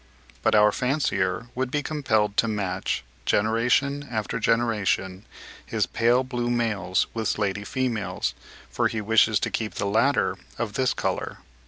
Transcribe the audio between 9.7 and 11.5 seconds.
the latter of this colour.